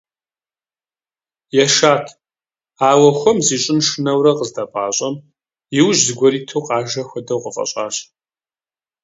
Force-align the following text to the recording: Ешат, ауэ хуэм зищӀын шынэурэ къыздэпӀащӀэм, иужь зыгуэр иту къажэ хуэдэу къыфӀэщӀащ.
Ешат, 1.63 2.05
ауэ 2.89 3.09
хуэм 3.17 3.37
зищӀын 3.47 3.79
шынэурэ 3.87 4.31
къыздэпӀащӀэм, 4.37 5.15
иужь 5.77 6.01
зыгуэр 6.05 6.33
иту 6.39 6.61
къажэ 6.67 7.03
хуэдэу 7.09 7.41
къыфӀэщӀащ. 7.43 7.95